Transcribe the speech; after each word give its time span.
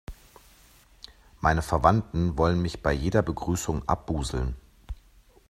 Meine 1.41 1.61
Verwandten 1.61 2.35
wollen 2.35 2.59
mich 2.59 2.81
bei 2.81 2.91
jeder 2.91 3.21
Begrüßung 3.21 3.87
abbusseln. 3.87 4.55